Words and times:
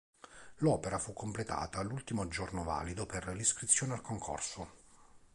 L'opera 0.55 0.97
fu 0.97 1.13
completata 1.13 1.83
l'ultimo 1.83 2.27
giorno 2.27 2.63
valido 2.63 3.05
per 3.05 3.27
l'iscrizione 3.35 3.93
al 3.93 4.01
concorso. 4.01 4.69